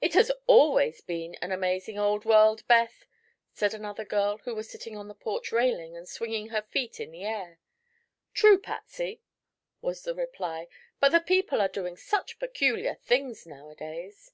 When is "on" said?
4.96-5.06